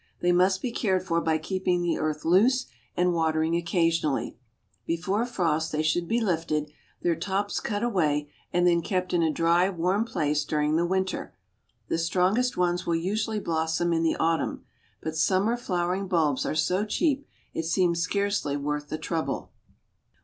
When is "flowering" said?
15.55-16.07